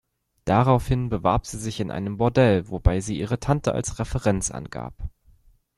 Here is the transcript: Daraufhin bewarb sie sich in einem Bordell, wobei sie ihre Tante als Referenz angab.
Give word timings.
Daraufhin 0.45 1.09
bewarb 1.09 1.45
sie 1.45 1.59
sich 1.59 1.79
in 1.79 1.91
einem 1.91 2.17
Bordell, 2.17 2.67
wobei 2.69 3.01
sie 3.01 3.19
ihre 3.19 3.39
Tante 3.39 3.73
als 3.75 3.99
Referenz 3.99 4.49
angab. 4.49 4.95